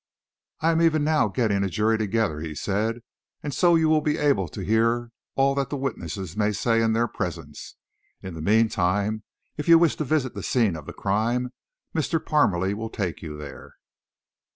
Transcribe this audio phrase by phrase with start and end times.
[0.61, 3.01] "I am even now getting a jury together," he said,
[3.43, 6.93] "and so you will be able to hear all that the witnesses may say in
[6.93, 7.75] their presence.
[8.19, 9.21] In the meantime,
[9.57, 11.53] if you wish to visit the scene of the crime,
[11.93, 12.19] Mr.
[12.19, 13.75] Parmalee will take you there."